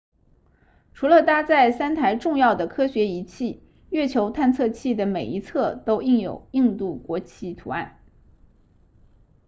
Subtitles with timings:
[0.95, 3.61] 除了搭载三台重要的科学仪器
[3.91, 8.01] 月球探测器的每一侧都印有印度国旗图案